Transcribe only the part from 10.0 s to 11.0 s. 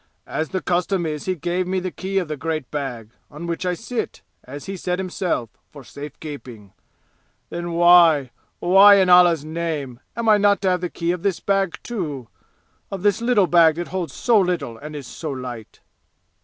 am I not to have the